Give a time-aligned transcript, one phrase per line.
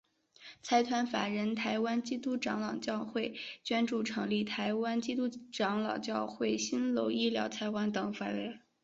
[0.63, 8.59] 财团法人台湾基督长老教会捐助成立台湾基督长老教会新楼医疗财团法人等公益法人。